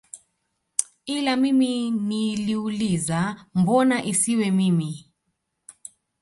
[1.05, 3.19] Ila mimi niliuliza
[3.59, 4.91] mbona isiwe mimi